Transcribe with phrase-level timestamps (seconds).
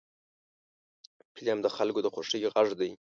[1.35, 2.91] فلم د خلکو د خوښۍ غږ دی